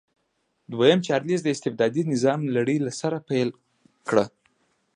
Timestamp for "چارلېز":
1.07-1.41